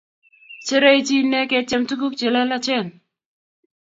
[0.65, 2.87] Chereichi inne ketiem tuguk che lelachen